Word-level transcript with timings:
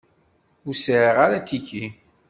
Ur 0.67 0.75
sεiɣ 0.77 1.15
ara 1.25 1.37
atiki. 1.41 1.85